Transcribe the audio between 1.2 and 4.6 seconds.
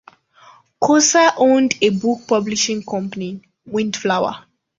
owned a book publishing company, Windflower.